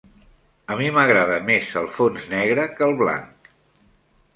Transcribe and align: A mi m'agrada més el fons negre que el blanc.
A 0.75 0.77
mi 0.79 0.87
m'agrada 0.95 1.37
més 1.51 1.69
el 1.85 1.87
fons 2.01 2.27
negre 2.35 2.69
que 2.77 2.89
el 2.91 3.01
blanc. 3.05 3.53